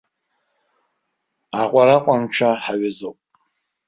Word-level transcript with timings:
Аҟәараҟәанҽа 1.61 2.49
ҳаҩызоуп. 2.63 3.17